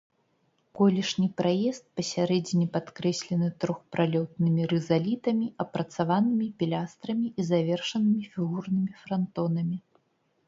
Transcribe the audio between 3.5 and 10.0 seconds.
трохпралётнымі рызалітамі, апрацаванымі пілястрамі і завершанымі фігурнымі франтонамі.